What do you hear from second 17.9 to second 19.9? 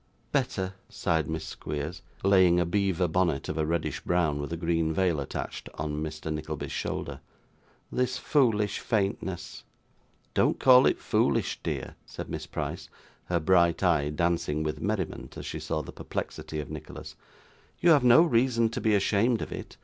have no reason to be ashamed of it.